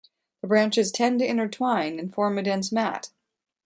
[0.41, 3.11] The branches tend to intertwine and form a dense mat.